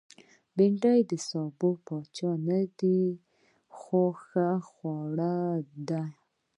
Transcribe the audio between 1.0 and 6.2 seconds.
د سابو پاچا نه ده، خو ښه خوړه ده